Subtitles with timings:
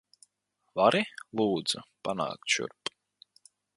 [0.79, 1.01] Vari,
[1.41, 2.95] lūdzu, panākt šurp?